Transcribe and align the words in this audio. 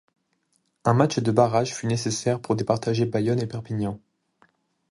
Un 0.83 0.95
match 0.95 1.19
de 1.19 1.29
barrage 1.31 1.75
fut 1.75 1.85
nécessaire 1.85 2.41
pour 2.41 2.55
départager 2.55 3.05
Bayonne 3.05 3.39
et 3.39 3.45
Perpignan. 3.45 3.99